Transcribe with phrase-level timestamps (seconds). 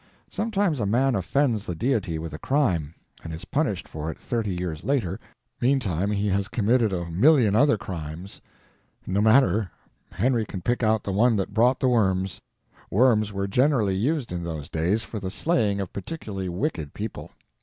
[0.31, 4.49] Sometimes a man offends the Deity with a crime, and is punished for it thirty
[4.57, 5.19] years later;
[5.61, 8.41] meantime he has committed a million other crimes:
[9.05, 9.69] no matter,
[10.11, 12.41] Henry can pick out the one that brought the worms.
[12.89, 17.29] Worms were generally used in those days for the slaying of particularly wicked people.